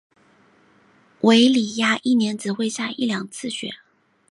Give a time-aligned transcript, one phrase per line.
[1.19, 3.69] 韦里亚一年只会下一两次雪。